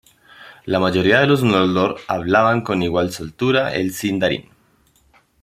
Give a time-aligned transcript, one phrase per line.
[0.65, 4.49] La mayoría de los Noldor hablaban con igual soltura el Sindarin.